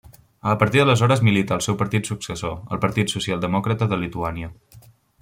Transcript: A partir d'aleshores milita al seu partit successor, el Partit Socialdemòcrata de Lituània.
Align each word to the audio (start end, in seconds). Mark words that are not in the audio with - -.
A 0.51 0.53
partir 0.61 0.79
d'aleshores 0.81 1.21
milita 1.27 1.53
al 1.57 1.61
seu 1.65 1.77
partit 1.81 2.09
successor, 2.11 2.57
el 2.77 2.81
Partit 2.87 3.13
Socialdemòcrata 3.17 3.93
de 3.93 4.01
Lituània. 4.05 4.51